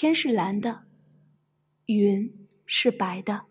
[0.00, 0.84] 天是蓝的，
[1.86, 2.32] 云
[2.64, 3.47] 是白的。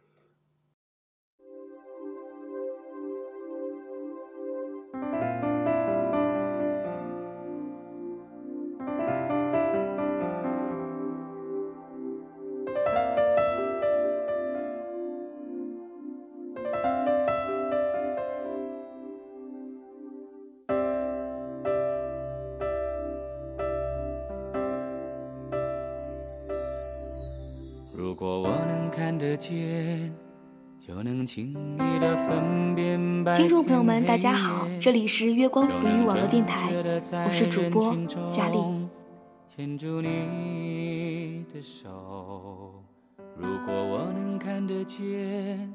[33.35, 36.71] 听众朋友们，大家好，这里是月光浮语网络电台，
[37.25, 37.97] 我是主播
[38.29, 38.59] 佳丽。
[39.47, 42.83] 牵住你的手，
[43.35, 45.73] 如果我能看得见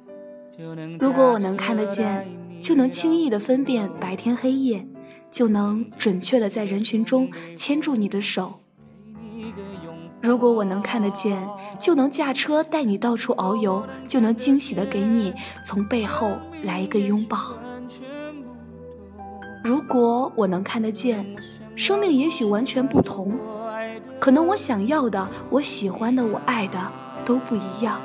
[1.00, 2.24] 如果我能看得见，
[2.60, 4.86] 就能轻易的分辨白天黑夜，
[5.32, 8.61] 就能准确的在人群中牵住你的手。
[10.22, 11.36] 如果我能看得见，
[11.80, 17.38] 就能驾车带你到处遨游，就能惊喜的给你从背后来一个拥抱。
[19.64, 21.26] 如果我能看得见，
[21.74, 23.32] 生命也许完全不同，
[24.20, 26.78] 可能我想要的、我喜欢的、我爱的
[27.24, 28.00] 都不一样。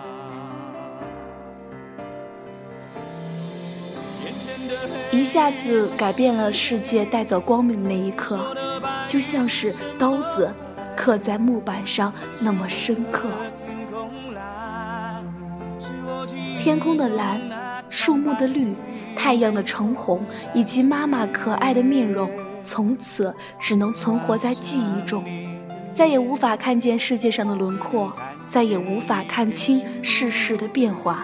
[5.12, 8.56] 一下子改变了世界，带走光明的那一刻，
[9.06, 10.52] 就像是刀子。
[10.98, 13.30] 刻在木板上那么深刻。
[16.60, 17.40] 天空的蓝，
[17.90, 18.76] 树木的绿，
[19.16, 22.30] 太阳的橙红，以及妈妈可爱的面容，
[22.64, 25.24] 从此只能存活在记忆中，
[25.94, 28.12] 再也无法看见世界上的轮廓，
[28.50, 31.24] 再也无法看清世事的变化。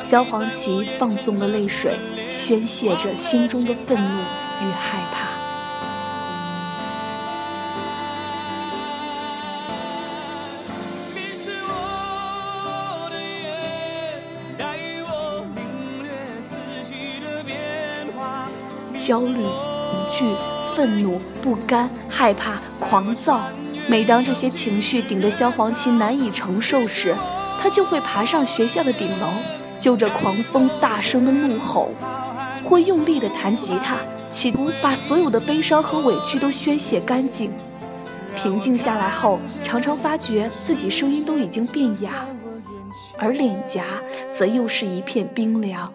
[0.00, 1.98] 萧煌奇放纵了泪水，
[2.28, 4.18] 宣泄着心中的愤怒
[4.60, 5.41] 与害怕。
[19.04, 20.24] 焦虑、恐惧、
[20.72, 23.40] 愤怒、不甘、害怕、狂躁。
[23.88, 27.12] 每当这些情绪顶得萧煌奇难以承受时，
[27.60, 29.26] 他就会爬上学校的顶楼，
[29.76, 31.90] 就着狂风大声的怒吼，
[32.64, 33.96] 或用力的弹吉他，
[34.30, 37.52] 企图把所有的悲伤和委屈都宣泄干净。
[38.36, 42.24] 平静下来后，常常发觉自己声音都已经变哑，
[43.18, 43.82] 而脸颊
[44.32, 45.92] 则又是一片冰凉。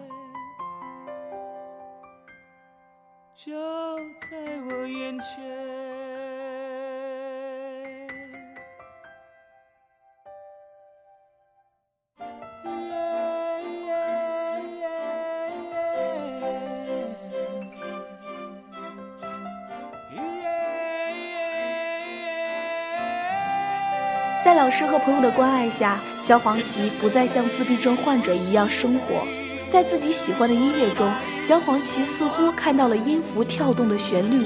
[24.44, 29.26] 在老师和朋友的关爱下，萧煌奇不再像自闭症患者一样生活。
[29.68, 31.10] 在自己喜欢的音乐中，
[31.40, 34.40] 萧煌奇似乎看到了音符跳动的旋律，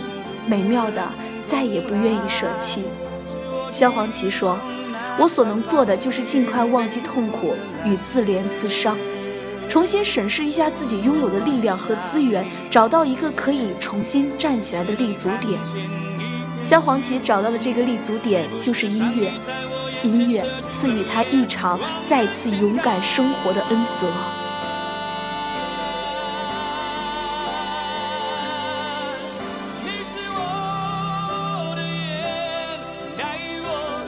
[0.47, 1.07] 美妙的
[1.47, 2.85] 再也不愿意舍弃。
[3.71, 4.59] 萧煌奇说
[5.21, 7.55] ：“我所能做的就是尽快忘记痛苦
[7.85, 8.97] 与自怜自伤，
[9.69, 15.61] 重新审视一下自己拥有的力量和资源，找到一个可以重新站起来的立足点。”
[16.63, 19.31] 萧煌奇找到的这个立足点就是音乐，
[20.03, 21.79] 音乐赐予他一场
[22.09, 24.07] 再次勇敢生活的恩泽。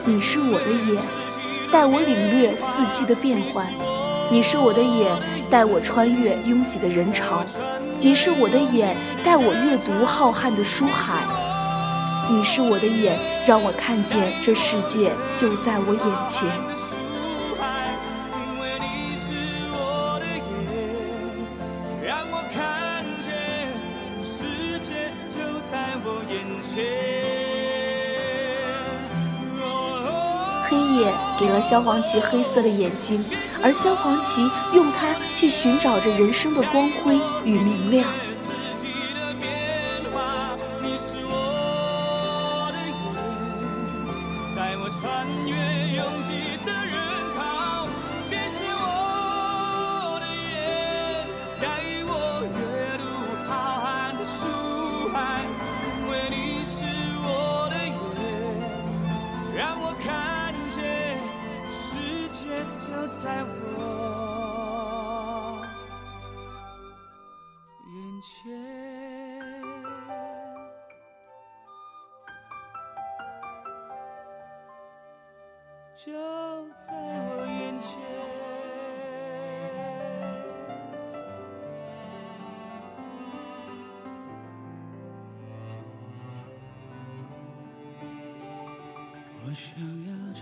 [0.05, 1.03] 你是我的眼，
[1.71, 3.65] 带我领略四季的变换；
[4.31, 5.11] 你是我的眼，
[5.49, 7.43] 带我穿越拥挤的人潮；
[7.99, 8.95] 你是我的眼，
[9.25, 11.17] 带我阅读浩瀚的书海；
[12.29, 16.49] 你是我的眼，让我看见这世界就在我眼前。
[30.67, 33.23] 黑夜给了萧煌奇黑色的眼睛，
[33.63, 34.41] 而萧煌奇
[34.73, 38.07] 用它去寻找着人生的光辉与明亮。
[45.25, 45.74] 在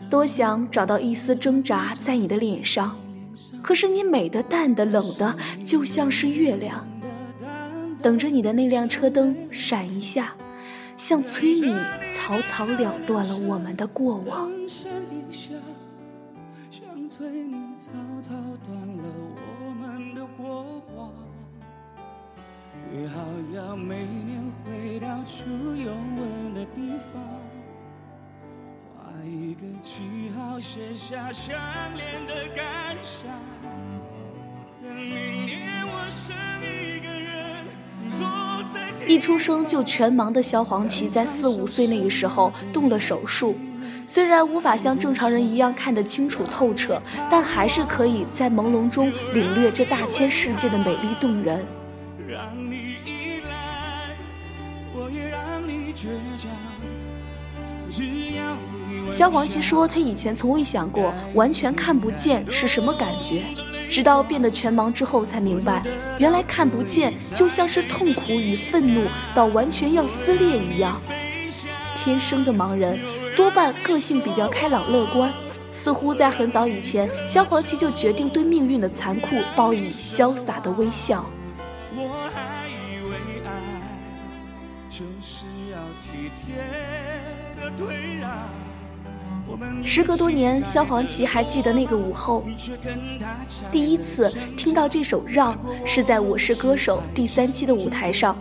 [0.09, 2.97] 多想找到一丝挣扎在你的脸上，
[3.61, 6.87] 可是你美的、淡的、冷的，就像是月亮。
[8.01, 10.33] 等着你的那辆车灯闪一下，
[10.97, 11.73] 像催你
[12.13, 14.51] 草草了断了我们的过往。
[22.91, 23.23] 约好
[23.55, 27.21] 要每年回到初拥吻的地方，
[29.25, 31.55] 一个记号，写下相
[31.95, 33.21] 恋的感想。
[34.81, 37.65] 等明年我剩一个人，
[38.17, 38.27] 坐
[38.73, 43.55] 在一出生就全盲的萧煌奇，在四五岁那个时候动了手术，
[44.05, 51.65] 虽然无法像正常人一样看得清楚透彻，但还是可以在朦胧中领略这大千世界的美丽动人。
[59.11, 63.43] 萧煌奇说：“他以前从未想过完全看不见是什么感觉，
[63.89, 65.83] 直到变得全盲之后才明白，
[66.17, 70.99] 原来看不见就像是痛苦与愤怒到完全要撕裂一样。
[71.95, 72.99] 天生的盲人
[73.35, 75.31] 多半个性比较开朗乐观，
[75.69, 81.23] 似乎在很早以前，萧煌奇就决定对命运的残酷报以潇洒的微笑。”
[81.95, 83.15] 我还以为
[83.45, 83.51] 爱
[84.89, 87.02] 就是要体贴。
[89.85, 92.43] 时隔多年，萧煌奇还记得那个午后，
[93.71, 95.53] 第一次听到这首《让》
[95.85, 98.35] 是在《我是歌手》第三期的舞台上。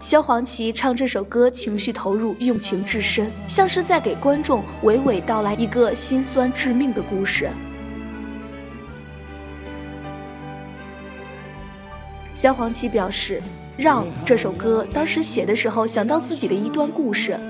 [0.00, 7.50] 萧煌奇唱这首歌，情绪投入，用情至深，像是在给观众娓娓道来一个心酸致命的故事。
[12.34, 13.40] 萧煌奇表示。
[13.80, 17.40] 让这首歌当时写的时候，想到自己的一段故事。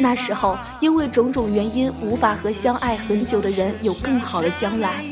[0.00, 5.04] 那时候因为种种原因，无法和相爱很久的人有更好的将来，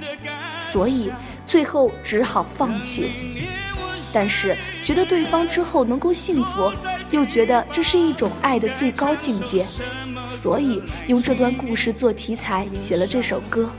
[0.59, 1.13] 所以
[1.45, 3.13] 最后只好放弃。
[4.13, 6.73] 但是觉得对方之后能够幸福，
[7.13, 9.65] 又觉得这是一种爱的最高境界，
[10.37, 13.71] 所以用这段故事做题材写了这首歌。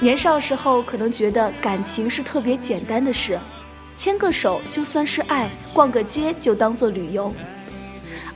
[0.00, 3.36] 年少时候可能觉得感情是特别简单的事，
[3.96, 7.34] 牵个手就算是爱，逛个街就当做旅游。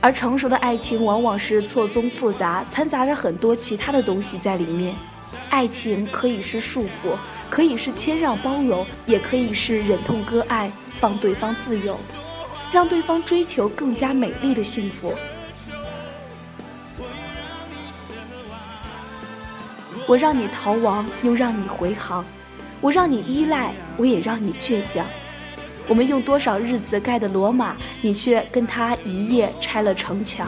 [0.01, 4.93] 而成熟的爱情往往是错综复杂，掺杂着很多其他的东西在里面。
[5.49, 7.15] 爱情可以是束缚，
[7.49, 10.69] 可以是谦让包容，也可以是忍痛割爱，
[10.99, 11.97] 放对方自由，
[12.73, 15.13] 让对方追求更加美丽的幸福。
[20.05, 22.23] 我让你逃亡，又让你回航；
[22.81, 25.05] 我让你依赖，我也让你倔强。
[25.87, 30.47] 我们用多少日子盖的罗马，你却跟他一夜拆了城墙；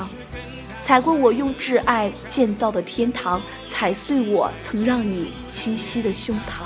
[0.82, 6.66] 踩过我用挚爱建造的天堂，踩碎我曾让你栖息的胸膛。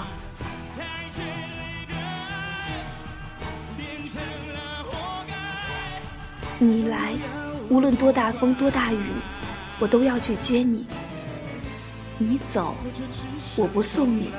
[6.57, 7.13] 你来，
[7.69, 8.99] 无论多大风多大雨，
[9.77, 10.85] 我都要去接你。
[12.21, 12.75] 你走，
[13.55, 14.29] 我不送你，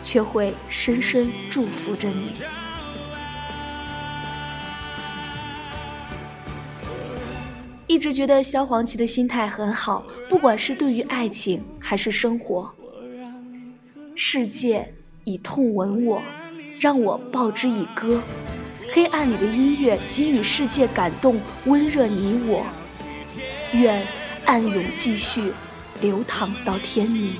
[0.00, 2.34] 却会深深祝福着你。
[7.86, 12.70] 一直觉得萧煌奇的心态很好，不管是对于爱情还是生活。
[14.14, 14.92] 世界
[15.24, 16.22] 以痛吻我，
[16.78, 18.20] 让我报之以歌。
[18.92, 22.66] 黑暗里的音乐给予世界感动，温热你我。
[23.72, 24.06] 愿
[24.44, 25.52] 暗涌继续。
[26.00, 27.36] 流淌到天明。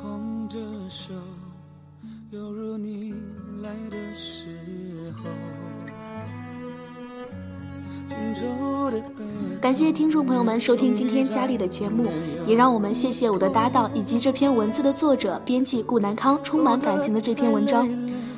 [0.00, 0.58] 空着
[0.88, 1.12] 手，
[2.30, 3.12] 犹如你
[3.60, 5.67] 来的时候。
[9.60, 12.06] 感谢听众朋友们收听今天佳丽的节目，
[12.46, 17.88] 也让我们谢谢我的搭档以及这篇文字的作者、编辑顾南康充满感情的这篇文章。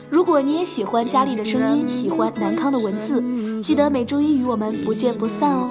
[0.09, 3.23] 如果你也喜欢佳丽的声音，喜欢南康的文字，
[3.63, 5.69] 记得每周一与我们不见不散哦。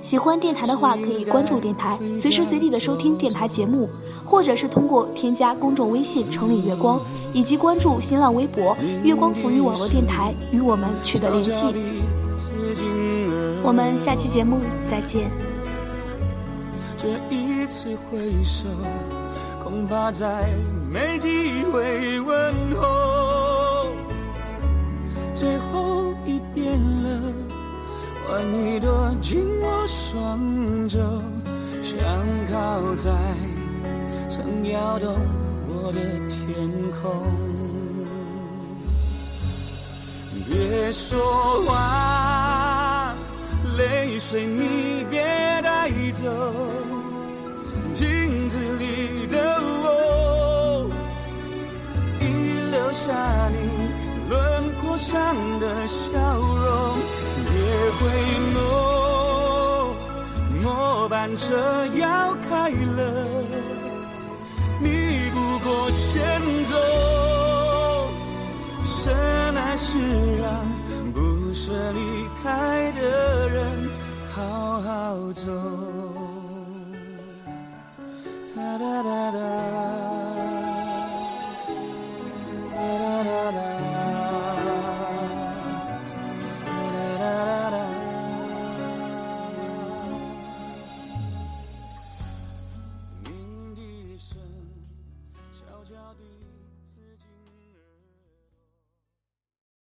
[0.00, 3.90] 喜欢电台的话，可以关注电台，随时随地的收听电台节目，
[4.24, 6.98] 或者是通过添加公众微信“城里月光”
[7.34, 11.66] 以及关注新浪微博“月光抚育网络电台”与我们取得联系。
[13.68, 15.30] 我们下期节目再见。
[16.96, 18.66] 这一次回首，
[19.62, 20.46] 恐怕再
[20.90, 23.88] 没机会问候。
[25.34, 27.20] 最后一遍了，
[28.26, 30.98] 换你躲进我双肘，
[31.82, 32.00] 想
[32.50, 33.12] 靠在
[34.30, 35.14] 曾摇动
[35.68, 36.72] 我的天
[37.02, 37.22] 空。
[40.48, 41.20] 别说
[41.66, 42.37] 话，
[43.78, 45.22] 泪水你别
[45.62, 46.26] 带走，
[47.92, 50.90] 镜子里的我，
[52.20, 52.24] 已
[52.72, 53.14] 留下
[53.50, 53.58] 你
[54.28, 56.98] 轮廓上的笑容。
[57.50, 57.54] 别
[57.98, 58.00] 回
[58.54, 58.58] 眸，
[60.60, 63.00] 末班车要开了，
[64.80, 66.74] 你不过先走。
[68.82, 69.14] 深
[69.56, 69.98] 爱是
[70.42, 70.48] 让
[71.68, 72.00] 这离
[72.42, 73.90] 开的人
[74.34, 75.52] 好好走。
[78.56, 79.38] 哒哒哒哒，
[79.72, 79.77] 哒